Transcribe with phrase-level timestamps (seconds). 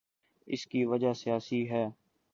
[0.47, 1.85] اس کی وجہ سیاسی ہے۔